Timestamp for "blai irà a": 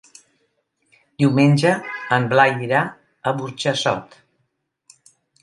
2.33-3.35